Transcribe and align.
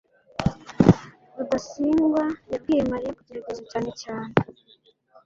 rudasingwa 1.35 2.23
yabwiye 2.51 2.81
mariya 2.91 3.15
kugerageza 3.17 3.63
cyane 3.71 3.89
cyane 4.01 4.33